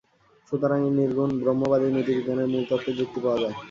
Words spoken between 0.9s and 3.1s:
নির্গুণ ব্রহ্মবাদেই নীতিবিজ্ঞানের মূলতত্ত্বের